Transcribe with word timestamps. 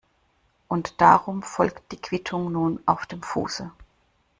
Und 0.67 0.99
darum 0.99 1.43
folgt 1.43 1.91
die 1.91 1.97
Quittung 2.01 2.51
nun 2.51 2.79
auf 2.87 3.05
dem 3.05 3.21
Fuße. 3.21 3.69